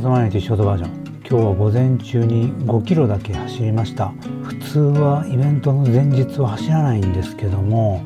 [0.00, 4.08] 血マネティショートバージョン今日は午前中に5キロだけ走りました
[4.42, 8.02] 普通はイベントの前日は走らないんですけども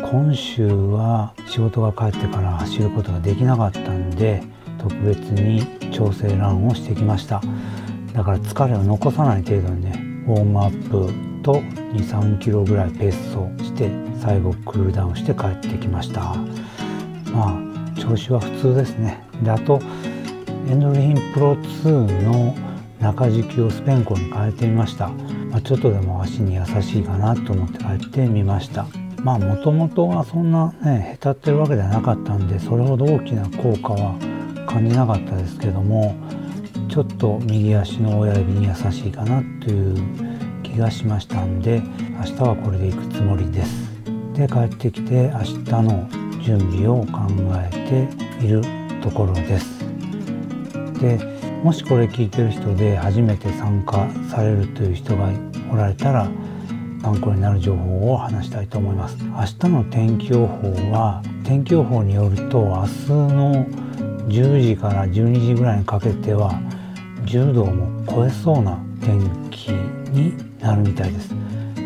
[0.00, 4.40] 今週は仕事が帰ってから走ることができなかったんで
[4.78, 7.42] 特別に調整ランをしてきました
[8.12, 11.54] だから疲れを残さない程度にねウォームアップと
[11.94, 13.90] 23キロぐらいペースをして
[14.20, 16.36] 最後クールダウンして帰ってきました
[17.32, 19.80] まあ調子は普通ですねであと
[20.68, 22.54] エンドルフィンプロ2の
[23.00, 28.86] 中敷きをスペンコに変えてみました、まあ、ちょっとでも足に優しいかなと思って変えてみました。
[29.22, 34.16] まあもともとはそんなねへたってるわけではなかったんでそれほど大きな効果は
[34.68, 36.14] 感じなかったですけども
[36.88, 39.96] ちょっと右足の親指に優しいかなという
[40.62, 41.82] 気がしましたんで
[42.18, 43.90] 明日はこれで行くつもりです。
[44.34, 46.08] で帰ってきて明日の
[46.42, 48.62] 準備を考えている
[49.02, 49.85] ところです。
[51.00, 51.18] で
[51.62, 55.30] もしこれ聞いてる人で初めて参加されるという人が
[55.72, 56.28] おられたら
[57.02, 59.16] 参考になる情報を話したいと思います。
[59.22, 63.66] 明日の天気予報は天気予報によると明日の
[64.28, 66.52] 10時から12時ぐらいにかけては
[67.24, 71.34] 10度も超えそうな天気になるみたいです。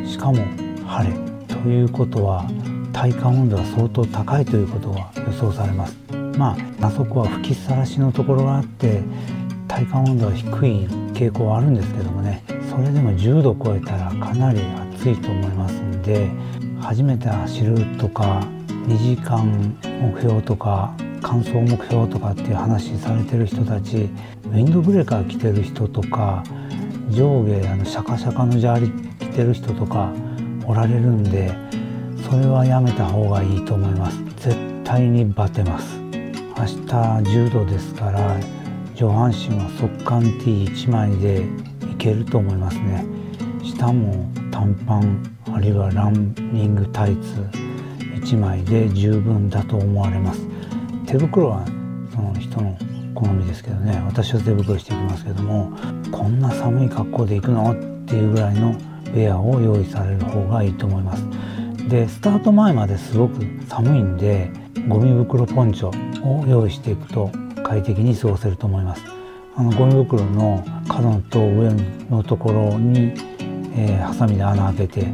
[0.07, 0.39] しかも
[0.87, 1.15] 晴れ
[1.47, 2.47] ということは
[2.93, 6.10] 体感温度が相当高いということが予想されます。
[6.39, 9.03] まああそこは吹きさらしのところがあって
[9.69, 14.61] 体感温度は低い傾向はあるんですけどもねそれでも10度超えたらかなり
[14.95, 16.29] 暑いと思いますんで
[16.81, 18.43] 初めて走るとか
[18.87, 24.09] 2時間目標とか乾燥目標とかっていう話されてる人たち
[24.47, 26.43] ウィンドブレーカー着てる人とか
[27.11, 30.13] 上下あのシャカシャカのジャージ着てる人とか
[30.67, 31.53] おられるんで
[32.23, 34.19] それはやめた方がいいと思います。
[34.37, 36.10] 絶対にバテます。
[36.61, 38.39] 明日10度ですから
[38.95, 41.47] 上半身は速乾 T1 枚で
[41.91, 43.03] いけると思いますね。
[43.65, 47.41] 下も短パンあるいはランニングタイツ
[48.27, 50.47] 1枚で十分だと思われます。
[51.07, 51.65] 手袋は
[52.15, 52.77] その人の
[53.15, 55.73] 好みですけどね私は手袋していきますけども
[56.13, 57.73] こんな寒い格好で行くの？
[57.73, 61.25] っていうぐらいのウェアを用意される方がいいと思います。
[61.89, 64.51] でスタート前まですごく寒いんで
[64.89, 65.89] ゴミ袋ポンチョ
[66.25, 67.31] を用意していくと
[67.65, 69.05] 快適に過ごせると思います。
[69.57, 71.71] あのゴミ袋の角と上
[72.09, 73.13] のところに、
[73.77, 75.07] えー、ハサミで穴開けて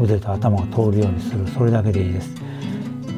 [0.00, 1.46] 腕と頭が通るようにする。
[1.48, 2.34] それだけでいいです。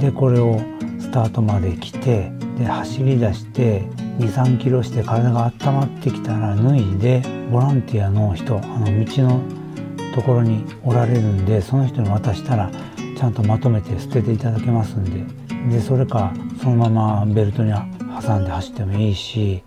[0.01, 0.59] でこれを
[0.99, 3.83] スタートまで来てで走り出して
[4.19, 9.43] 23キロして体が温まってきたら脱いでボランティアの人あの道の
[10.15, 12.71] ところにおられるんでその人に渡したら
[13.17, 15.44] ちゃんとまとめて捨てていただけますんで。
[15.71, 16.33] でそれか
[16.63, 17.73] そのままベルトに
[18.23, 19.63] 挟んで走ってもいいし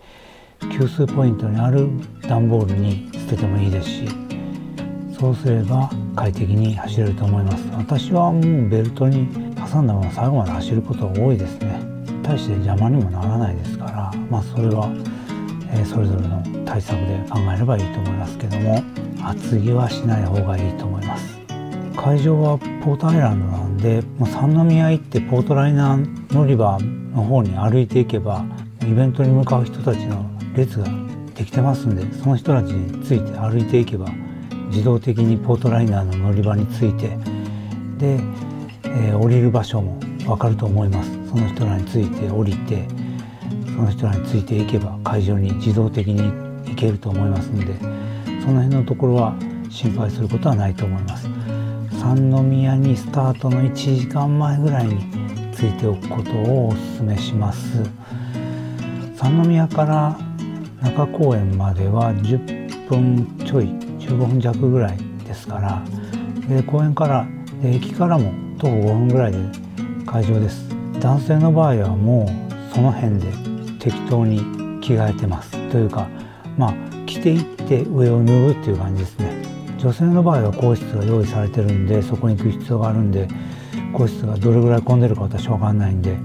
[0.72, 1.88] 給水ポイントにある
[2.22, 4.28] 段ボールに捨ててもいいですし
[5.18, 7.64] そうすれば快適に走れると思います。
[7.76, 9.26] 私はもうベルトに
[9.56, 11.80] 挟んだまま最後まで走ることが多いですね。
[12.22, 14.88] 大して邪魔にもならないですからまあそれは、
[15.72, 18.82] え、それぞれの対策で考えればいいと思いますけども
[19.22, 21.37] 厚着はしない方がいいと思います。
[21.98, 28.44] 会場はポートアイランドなんでもう三宮行ってポートライナー乗り場の方に歩いていけば
[28.82, 30.86] イベントに向かう人たちの列が
[31.34, 34.08] できてますんでその人たちについて歩いていけば
[34.68, 37.08] 自動的にポートライナーの乗り場について
[37.98, 38.14] で、
[38.84, 42.86] えー、降りる場所も分かると思いますその人らについて降りて
[43.66, 46.22] その人らについていけば会場に自動的に
[46.70, 47.74] 行けると思いますので
[48.40, 49.36] その辺のところは
[49.68, 51.37] 心配することはないと思います。
[51.98, 55.04] 三宮にスタートの1時間前ぐらいに
[55.52, 57.82] ついておくことをお勧めします。
[59.16, 60.18] 三宮から
[60.80, 63.64] 中公園までは10分ちょい
[63.98, 65.82] 15分弱ぐらいですから
[66.48, 67.26] で公園から
[67.64, 69.38] 駅からも徒歩5分ぐらいで
[70.06, 70.68] 会場です。
[71.00, 73.26] 男性の場合はもうその辺で
[73.80, 74.38] 適当に
[74.80, 75.50] 着替えてます。
[75.70, 76.08] というか
[76.56, 76.74] まあ
[77.06, 79.37] 着ていって上を脱ぐっていう感じですね。
[79.78, 83.28] 女性の場合は更衣室が用意されてるんでそこに行く必要があるんで
[83.92, 86.18] 更衣室がどれぐらい混んでるか私分かんないんで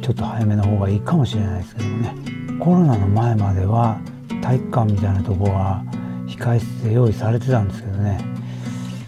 [0.00, 2.14] ちょっと早めの方がいいかもしれないですけどもね。
[2.60, 4.00] コロナの前までは
[4.40, 5.84] 体育館みたいなとこは
[6.26, 8.24] 控室で用意されてたんですけどね。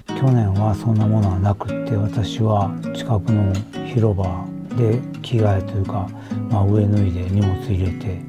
[0.08, 3.52] 去年はそんなものはなくって私は近くの
[3.87, 6.08] 広場で着替えというか、
[6.50, 8.23] まあ、上脱いで荷物入れて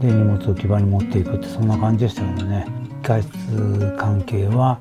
[0.00, 2.79] で荷物置き場に持っていくってそんな感じでしたけどね。
[3.10, 4.78] 外出関係は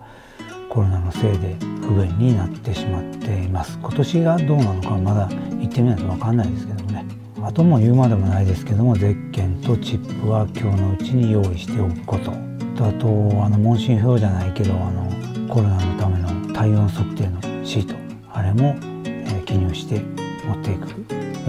[0.69, 3.79] コロナのせいで不便になってしまっています。
[3.79, 5.27] 今年がどうなのかまだ
[5.59, 7.05] 行ってみないと分かんないですけどもね。
[7.41, 12.31] あとも言うまでもないですけどもゼッケンとチップは今日のうちに用意しておくこと。
[12.77, 13.07] とあと
[13.43, 15.09] あの問診票じゃないけどあの
[15.51, 17.95] コロナのための体温測定のシート。
[18.31, 20.01] あれも、え、記入して
[20.45, 20.89] 持っていく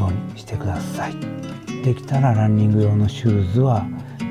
[0.01, 1.15] ようにしてください。
[1.85, 3.87] できたらランニング用のシューズは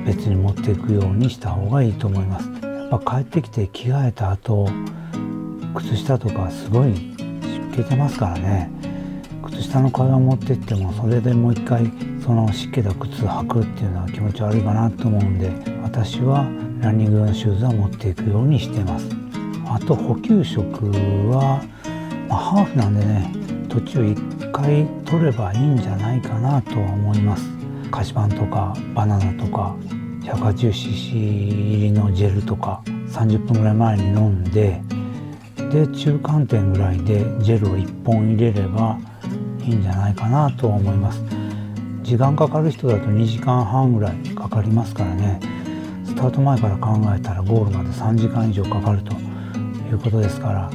[0.05, 2.49] 別に持っていくようにした方がいいと思います。
[2.61, 4.67] やっぱ帰ってきて着替えた後
[5.75, 8.71] 靴下とかすごい湿気てますからね。
[9.43, 11.91] 靴下の替えを持ってってもそれでもう一回
[12.23, 15.51] その湿気た靴履くっていうのは気持ち悪いかなと思うんで
[15.83, 16.45] 私は
[16.81, 19.07] ランニング用のシューズは持っていくようにしてます。
[19.67, 20.89] あと補給食
[21.29, 21.63] は、
[22.27, 23.31] まあ、ハーフなんでね
[23.69, 27.58] 途中1回取ればいいんじゃないかなとは思います。
[27.89, 29.75] 菓子パンとかバナナとか
[30.21, 34.81] 180cc 入りのジェルとか30分ぐらい前に飲んで
[35.71, 38.97] で中間点ぐらいでジェルを1本入れれば
[39.61, 41.21] いいんじゃないかなと思います。
[42.01, 45.39] 時間かかる人だと2時間半ぐらいかかりますからね。
[46.05, 50.71] スタート前から考えたらゴールまで3時間以上かかるということですから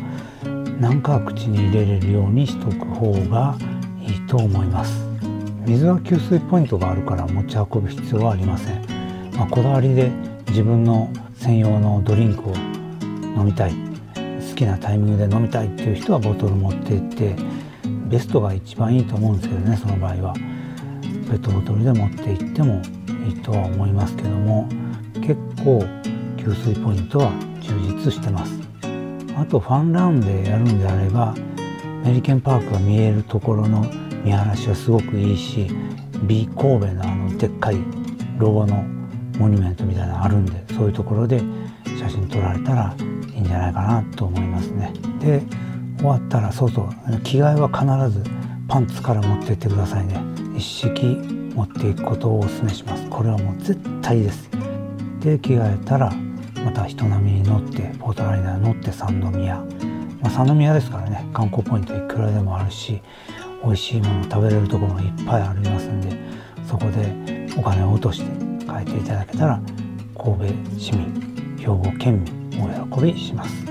[0.80, 3.56] 何か口に入れれるようにしとく方が
[4.00, 5.13] いいと思います。
[5.66, 8.84] 水は給水ポイントがあるから持ち運ぶ必要はありません、
[9.36, 10.10] まあ、こだわりで
[10.48, 12.54] 自分の専用のドリンクを
[13.36, 13.94] 飲みたい。
[14.54, 17.34] 好きなタイミングで飲みたいっていう人はボトル持って行って
[18.08, 20.34] ベストが一番いいと思うんですけどねその場合は。
[21.28, 22.82] ペットボトルで持って行っても
[23.26, 24.68] いいとは思いますけども
[25.14, 25.34] 結
[25.64, 25.82] 構
[26.36, 28.52] 給水ポイントは充実してます。
[29.36, 31.34] あとファンランでやるんであれば
[32.04, 33.84] メリケンパークが見えるところの
[34.24, 35.68] 見晴らしはすごくいいし
[36.26, 37.76] B 神戸のあのでっかい
[38.38, 38.82] ロゴの
[39.38, 41.42] モニュメントみたいなのあるんでそういうところで
[41.98, 44.92] 写真撮られたらいいんじゃないかなと思いますね。
[45.20, 45.42] で
[45.98, 48.24] 終わったらそうそう着替えは必ず
[48.68, 50.18] パンツから持ってってくださいね。
[50.56, 51.04] 一式
[51.54, 53.08] 持っていくことをお勧めします。
[53.10, 54.48] これはもう絶対です。
[55.20, 56.12] で着替えたら
[56.64, 59.56] また人並みに乗ってポートライナー乗って三宮、
[60.20, 63.02] まあ、三宮ですからね観光ポイントいくらでもあるし
[63.64, 66.16] 美味しいもの食べれるところがいっぱいありますんで
[66.68, 68.26] そこでお金を落として
[68.66, 69.60] 帰っていただけたら
[70.16, 73.64] 神戸市民兵庫県民お喜びします。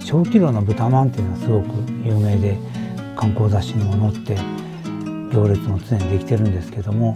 [0.00, 1.66] 小規模の豚まんっていうのはすごく
[2.04, 2.58] 有名で
[3.16, 4.36] 観光雑誌にも載って
[5.34, 7.14] 行列も常にできてるんですけども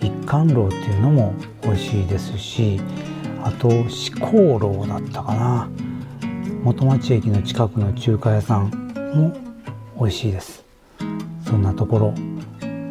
[0.00, 2.80] 一貫楼っていうのも美味しいですし
[3.42, 5.68] あと四香楼だったかな。
[6.62, 8.70] 元町駅の近くの中華屋さん
[9.14, 9.36] も
[9.98, 10.67] 美味しいです。
[11.48, 12.14] そんなところ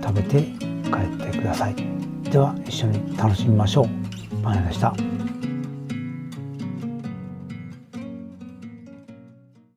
[0.04, 1.75] 食べて帰ってください。
[2.24, 3.88] では一緒に楽しみましょう。
[4.44, 4.95] パン屋でした。